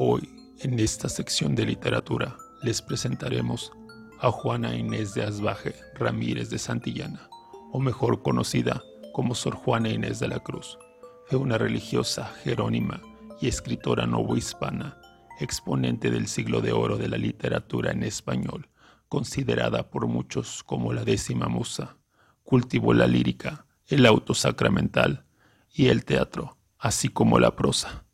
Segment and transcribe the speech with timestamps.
[0.00, 3.72] Hoy, en esta sección de literatura, les presentaremos
[4.20, 7.28] a Juana Inés de Asbaje Ramírez de Santillana,
[7.72, 8.80] o mejor conocida
[9.12, 10.78] como Sor Juana Inés de la Cruz.
[11.26, 13.02] Fue una religiosa jerónima
[13.40, 15.00] y escritora novohispana,
[15.40, 18.68] exponente del siglo de oro de la literatura en español,
[19.08, 21.96] considerada por muchos como la décima musa.
[22.44, 25.24] Cultivó la lírica, el auto sacramental
[25.72, 28.04] y el teatro, así como la prosa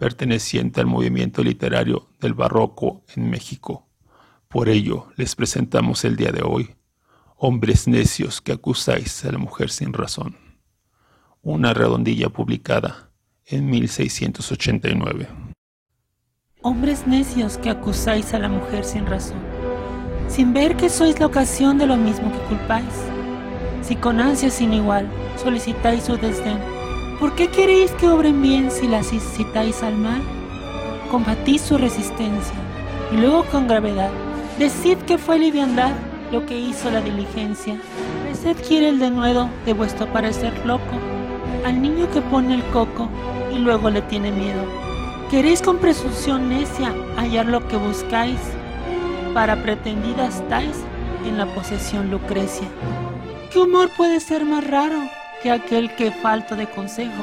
[0.00, 3.86] perteneciente al movimiento literario del barroco en México.
[4.48, 6.74] Por ello, les presentamos el día de hoy,
[7.36, 10.36] Hombres necios que acusáis a la mujer sin razón,
[11.42, 13.10] una redondilla publicada
[13.44, 15.28] en 1689.
[16.62, 19.40] Hombres necios que acusáis a la mujer sin razón,
[20.28, 22.94] sin ver que sois la ocasión de lo mismo que culpáis,
[23.82, 26.79] si con ansia sin igual solicitáis su desdén,
[27.20, 30.22] ¿Por qué queréis que obren bien si las incitáis al mal?
[31.10, 32.54] Combatís su resistencia
[33.12, 34.08] y luego con gravedad
[34.58, 35.92] decid que fue liviandad
[36.32, 37.78] lo que hizo la diligencia.
[38.24, 40.98] Merced quiere el denuedo de vuestro parecer loco
[41.66, 43.10] al niño que pone el coco
[43.54, 44.64] y luego le tiene miedo.
[45.30, 48.40] Queréis con presunción necia hallar lo que buscáis,
[49.34, 50.84] para pretendida estáis
[51.26, 52.68] en la posesión Lucrecia.
[53.52, 57.22] ¿Qué humor puede ser más raro que aquel que falto de consejo,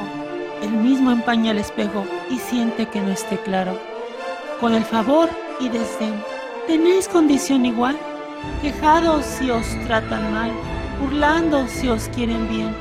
[0.62, 3.80] el mismo empaña el espejo y siente que no esté claro.
[4.60, 5.30] Con el favor
[5.60, 6.16] y desdén,
[6.66, 7.98] ¿tenéis condición igual?
[8.62, 10.52] Quejados si os tratan mal,
[11.00, 12.74] burlando si os quieren bien,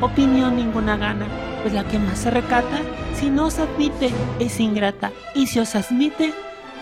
[0.00, 1.26] opinión ninguna gana,
[1.62, 2.80] pues la que más se recata,
[3.14, 6.34] si no os admite, es ingrata, y si os admite,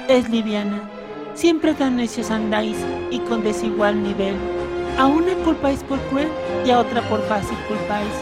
[0.08, 0.80] es liviana.
[1.34, 2.76] Siempre tan necios andáis
[3.10, 4.36] y con desigual nivel
[5.00, 6.28] a una culpáis por cruel
[6.66, 8.12] y a otra por fácil culpáis.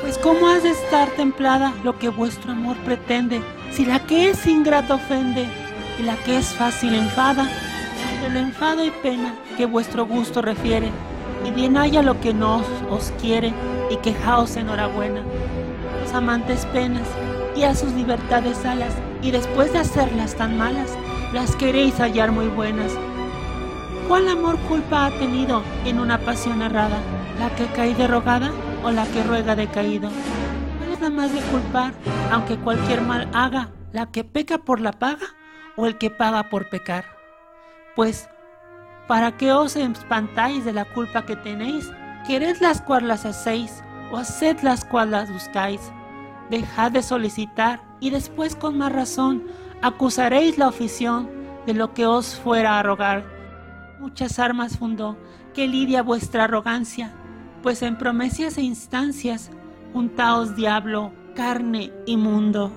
[0.00, 4.46] Pues cómo has de estar templada lo que vuestro amor pretende, si la que es
[4.46, 5.46] ingrata ofende
[5.98, 7.46] y la que es fácil enfada,
[8.26, 10.88] el enfado y pena que vuestro gusto refiere,
[11.44, 13.52] y bien haya lo que no os, quiere,
[13.90, 15.20] y quejaos enhorabuena.
[16.02, 17.06] Los amantes penas,
[17.54, 20.90] y a sus libertades alas, y después de hacerlas tan malas,
[21.34, 22.92] las queréis hallar muy buenas,
[24.08, 26.98] ¿Cuál amor culpa ha tenido en una pasión errada?
[27.38, 30.10] ¿La que cae derrogada o la que ruega decaído?
[30.78, 31.94] ¿Cuál es la más de culpar,
[32.30, 33.70] aunque cualquier mal haga?
[33.92, 35.26] ¿La que peca por la paga
[35.76, 37.06] o el que paga por pecar?
[37.96, 38.28] Pues,
[39.08, 41.90] ¿para qué os espantáis de la culpa que tenéis?
[42.26, 43.82] ¿Queréis las cual las hacéis
[44.12, 45.80] o haced las cual las buscáis?
[46.50, 49.44] Dejad de solicitar y después con más razón
[49.80, 51.30] acusaréis la ofición
[51.66, 53.33] de lo que os fuera a rogar
[54.04, 55.16] muchas armas fundó,
[55.54, 57.10] que lidia vuestra arrogancia,
[57.62, 59.50] pues en promesas e instancias
[59.94, 62.70] juntaos diablo, carne y mundo.